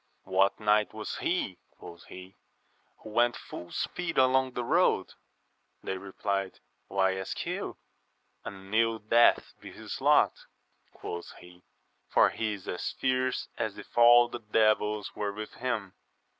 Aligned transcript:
What 0.23 0.59
knight 0.59 0.95
was 0.95 1.17
he, 1.17 1.59
quoth 1.77 2.05
he, 2.05 2.35
who 3.03 3.11
went 3.11 3.35
full 3.37 3.71
speed 3.71 4.17
along 4.17 4.53
the 4.53 4.63
road? 4.63 5.13
They 5.83 5.93
repUed, 5.97 6.55
why 6.87 7.15
ask 7.17 7.45
you? 7.45 7.77
An 8.43 8.73
ill 8.73 8.97
death 8.97 9.53
be 9.59 9.71
his 9.71 10.01
lot, 10.01 10.33
quoth 10.91 11.33
he, 11.37 11.61
for 12.09 12.31
he 12.31 12.53
is 12.53 12.67
as 12.67 12.93
fierce 12.99 13.47
as 13.59 13.77
if 13.77 13.95
all 13.95 14.27
the 14.27 14.39
devils 14.39 15.15
were 15.15 15.31
with 15.33 15.53
him. 15.53 15.93